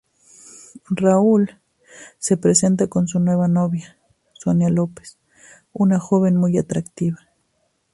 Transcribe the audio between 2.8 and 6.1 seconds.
con su nueva novia, Sonia López, una